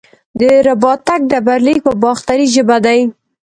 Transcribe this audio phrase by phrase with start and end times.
[0.39, 2.99] د رباتک ډبرلیک په باختري ژبه دی